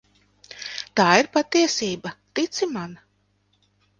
Tā 0.99 1.05
ir 1.23 1.29
patiesība, 1.35 2.13
tici 2.39 2.71
man. 2.79 2.99